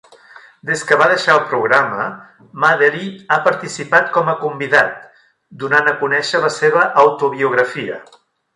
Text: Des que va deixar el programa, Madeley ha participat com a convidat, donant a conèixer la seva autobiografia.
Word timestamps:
Des 0.67 0.79
que 0.91 0.95
va 1.01 1.09
deixar 1.11 1.35
el 1.39 1.43
programa, 1.51 2.07
Madeley 2.63 3.11
ha 3.29 3.37
participat 3.49 4.09
com 4.17 4.33
a 4.33 4.37
convidat, 4.41 4.97
donant 5.65 5.91
a 5.93 5.97
conèixer 6.03 6.43
la 6.49 6.53
seva 6.59 6.87
autobiografia. 7.07 8.03